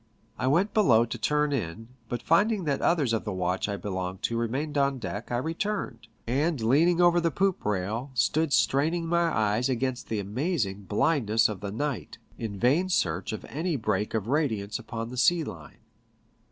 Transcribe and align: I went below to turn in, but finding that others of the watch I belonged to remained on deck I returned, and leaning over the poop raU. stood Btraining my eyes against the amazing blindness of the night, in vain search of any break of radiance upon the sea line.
I 0.39 0.47
went 0.47 0.73
below 0.73 1.05
to 1.05 1.17
turn 1.19 1.53
in, 1.53 1.89
but 2.09 2.23
finding 2.23 2.63
that 2.63 2.81
others 2.81 3.13
of 3.13 3.23
the 3.23 3.31
watch 3.31 3.69
I 3.69 3.77
belonged 3.77 4.23
to 4.23 4.35
remained 4.35 4.75
on 4.75 4.97
deck 4.97 5.31
I 5.31 5.37
returned, 5.37 6.07
and 6.25 6.59
leaning 6.59 6.99
over 6.99 7.21
the 7.21 7.29
poop 7.29 7.63
raU. 7.63 8.09
stood 8.15 8.49
Btraining 8.49 9.03
my 9.03 9.29
eyes 9.31 9.69
against 9.69 10.07
the 10.07 10.19
amazing 10.19 10.85
blindness 10.85 11.47
of 11.47 11.59
the 11.59 11.71
night, 11.71 12.17
in 12.39 12.57
vain 12.57 12.89
search 12.89 13.31
of 13.31 13.45
any 13.45 13.75
break 13.75 14.15
of 14.15 14.27
radiance 14.27 14.79
upon 14.79 15.09
the 15.11 15.17
sea 15.17 15.43
line. 15.43 15.77